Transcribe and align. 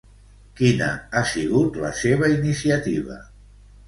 Quina 0.59 0.85
ha 1.19 1.21
sigut 1.31 1.77
la 1.83 1.91
seva 1.99 2.31
iniciativa? 2.37 3.19